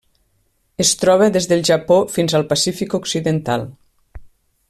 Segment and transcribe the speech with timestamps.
[0.83, 3.67] Es troba des del Japó fins al Pacífic occidental.